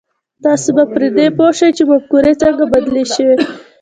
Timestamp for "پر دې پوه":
0.93-1.51